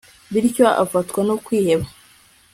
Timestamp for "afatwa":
0.83-1.19